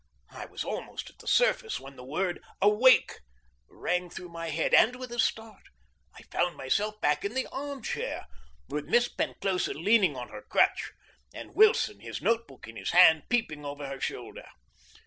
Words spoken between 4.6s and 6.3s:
and, with a start, I